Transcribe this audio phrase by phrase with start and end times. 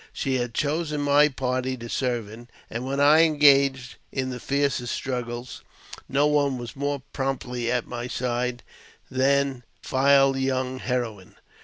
[0.11, 4.95] She had chosen my party to serve in, and when I engaged in the fiercest
[4.95, 5.61] struggles,
[6.09, 8.63] no one was more promptly at my side
[9.11, 11.35] than the young heroine.